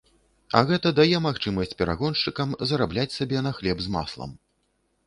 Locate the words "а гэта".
0.59-0.91